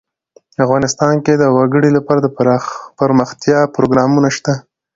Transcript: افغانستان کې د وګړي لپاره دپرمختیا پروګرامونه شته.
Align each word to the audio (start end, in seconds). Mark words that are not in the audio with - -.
افغانستان 0.65 1.13
کې 1.25 1.33
د 1.37 1.43
وګړي 1.57 1.89
لپاره 1.97 2.19
دپرمختیا 2.21 3.59
پروګرامونه 3.75 4.29
شته. 4.37 4.53